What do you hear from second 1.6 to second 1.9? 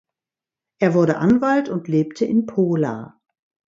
und